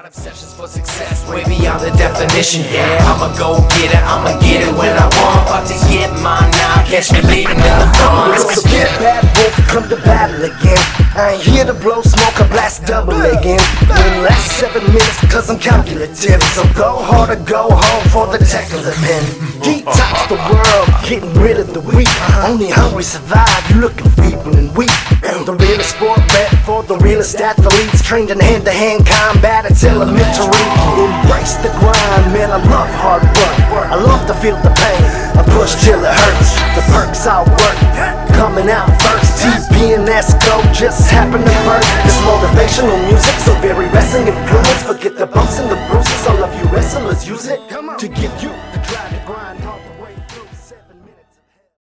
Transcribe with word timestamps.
Got 0.00 0.16
obsessions 0.16 0.54
for 0.54 0.66
success, 0.66 1.28
way 1.28 1.44
beyond 1.44 1.84
the 1.84 1.92
definition. 1.92 2.64
Yeah, 2.72 3.04
I'ma 3.04 3.36
go 3.36 3.60
get 3.76 3.92
it, 3.92 4.00
I'ma 4.00 4.32
get 4.40 4.64
it 4.64 4.72
when 4.72 4.96
I 4.96 5.04
want. 5.20 5.44
About 5.44 5.68
to 5.68 5.76
get 5.92 6.08
mine 6.24 6.48
now, 6.56 6.88
catch 6.88 7.12
me 7.12 7.20
leaving 7.20 7.60
in 7.60 7.76
the 7.76 7.88
funds. 8.00 8.40
So 8.48 8.64
get 8.72 8.88
bad 8.96 9.20
wolf, 9.36 9.52
come 9.68 9.90
to 9.92 10.00
battle 10.00 10.40
again. 10.40 10.80
I 11.12 11.36
ain't 11.36 11.42
here 11.44 11.66
to 11.66 11.74
blow 11.74 12.00
smoke, 12.00 12.32
I 12.40 12.48
blast 12.48 12.86
double 12.86 13.20
again. 13.20 13.60
In 13.92 14.24
last 14.24 14.56
seven 14.56 14.88
minutes, 14.88 15.20
cause 15.28 15.50
I'm 15.50 15.58
calculative. 15.58 16.40
So 16.56 16.64
go 16.72 16.96
hard 16.96 17.28
or 17.28 17.44
go 17.44 17.68
home 17.68 18.04
for 18.08 18.24
the 18.24 18.40
tech 18.40 18.72
of 18.72 18.80
the 18.88 18.96
pen. 19.04 19.20
Detox 19.60 20.32
the 20.32 20.40
world, 20.48 20.88
getting 21.04 21.34
rid 21.36 21.60
of 21.60 21.74
the 21.74 21.80
weak. 21.92 22.08
Only 22.40 22.70
hungry 22.70 23.04
survive, 23.04 23.52
you 23.68 23.82
looking 23.84 24.08
feeble 24.16 24.56
and 24.56 24.74
weak. 24.74 24.96
The 26.80 26.86
bet 26.86 26.98
the 26.98 27.04
realest 27.04 27.36
athletes. 27.36 28.00
Trained 28.00 28.30
in 28.30 28.40
hand 28.40 28.64
to 28.64 28.72
hand 28.72 29.04
combat, 29.04 29.66
it's 29.68 29.84
elementary. 29.84 30.48
Embrace 30.96 31.60
the 31.60 31.68
grind, 31.76 32.32
man, 32.32 32.48
I 32.48 32.56
love 32.56 32.88
hard 32.96 33.20
work. 33.20 33.84
I 33.92 34.00
love 34.00 34.24
to 34.28 34.34
feel 34.40 34.56
the 34.64 34.72
pain, 34.72 35.02
I 35.36 35.44
push 35.44 35.76
till 35.84 36.00
it 36.00 36.08
hurts. 36.08 36.56
The 36.72 36.84
perks 36.88 37.26
I 37.26 37.44
work, 37.44 37.76
coming 38.32 38.70
out 38.70 38.88
first. 39.04 39.44
TP 39.44 39.92
go 40.48 40.56
just 40.72 41.10
happen 41.10 41.44
to 41.44 41.56
burst. 41.68 41.90
This 42.00 42.16
motivational 42.24 42.96
music, 43.12 43.36
so 43.44 43.52
very 43.60 43.84
wrestling 43.92 44.28
influence. 44.28 44.82
Forget 44.82 45.18
the 45.18 45.26
bumps 45.26 45.58
and 45.58 45.68
the 45.68 45.76
bruises, 45.84 46.26
all 46.26 46.42
of 46.42 46.52
you 46.56 46.64
wrestlers 46.72 47.28
use 47.28 47.46
it. 47.46 47.60